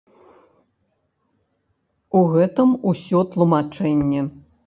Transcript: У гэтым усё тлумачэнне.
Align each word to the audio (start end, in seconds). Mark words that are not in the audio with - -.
У 2.19 2.23
гэтым 2.33 2.69
усё 2.93 3.19
тлумачэнне. 3.35 4.21